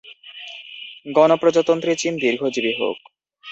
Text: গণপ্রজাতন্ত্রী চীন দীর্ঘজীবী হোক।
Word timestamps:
গণপ্রজাতন্ত্রী 1.15 1.91
চীন 1.95 2.13
দীর্ঘজীবী 2.23 2.73
হোক। 2.79 2.97